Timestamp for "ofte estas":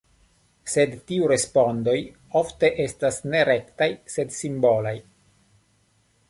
2.41-3.21